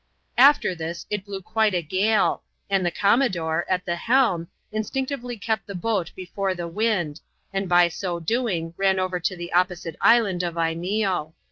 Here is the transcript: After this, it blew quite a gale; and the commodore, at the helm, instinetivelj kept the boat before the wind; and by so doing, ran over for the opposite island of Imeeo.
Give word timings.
After 0.39 0.73
this, 0.73 1.05
it 1.11 1.25
blew 1.25 1.43
quite 1.43 1.75
a 1.75 1.83
gale; 1.83 2.41
and 2.71 2.83
the 2.83 2.89
commodore, 2.89 3.67
at 3.69 3.85
the 3.85 3.95
helm, 3.97 4.47
instinetivelj 4.73 5.39
kept 5.39 5.67
the 5.67 5.75
boat 5.75 6.11
before 6.15 6.55
the 6.55 6.67
wind; 6.67 7.21
and 7.53 7.69
by 7.69 7.87
so 7.87 8.19
doing, 8.19 8.73
ran 8.77 8.99
over 8.99 9.19
for 9.19 9.35
the 9.35 9.53
opposite 9.53 9.97
island 10.01 10.41
of 10.41 10.55
Imeeo. 10.55 11.33